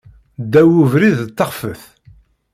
Ddaw 0.43 0.71
ubrid, 0.81 1.17
d 1.27 1.29
taxfet. 1.37 1.83